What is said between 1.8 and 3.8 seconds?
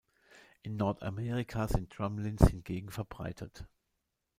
Drumlins hingegen verbreitet.